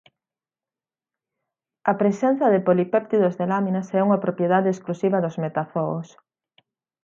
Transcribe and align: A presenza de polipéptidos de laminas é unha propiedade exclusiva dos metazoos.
A 1.91 1.93
presenza 2.01 2.45
de 2.53 2.59
polipéptidos 2.67 3.33
de 3.39 3.45
laminas 3.51 3.87
é 3.97 3.99
unha 4.07 4.21
propiedade 4.25 4.69
exclusiva 4.71 5.17
dos 5.23 5.39
metazoos. 5.43 6.07